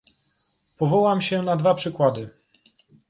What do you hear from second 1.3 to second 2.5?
na dwa przykłady